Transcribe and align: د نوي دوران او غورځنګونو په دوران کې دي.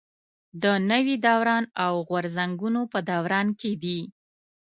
د 0.63 0.65
نوي 0.91 1.15
دوران 1.25 1.63
او 1.85 1.93
غورځنګونو 2.07 2.81
په 2.91 2.99
دوران 3.09 3.47
کې 3.59 3.71
دي. 3.83 4.01